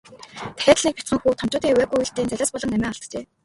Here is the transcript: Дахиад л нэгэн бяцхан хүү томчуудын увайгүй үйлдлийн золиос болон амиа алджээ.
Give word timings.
Дахиад 0.55 0.77
л 0.79 0.83
нэгэн 0.85 0.97
бяцхан 0.99 1.19
хүү 1.21 1.37
томчуудын 1.39 1.73
увайгүй 1.73 1.97
үйлдлийн 1.99 2.29
золиос 2.31 2.51
болон 2.53 2.71
амиа 2.75 2.89
алджээ. 2.91 3.23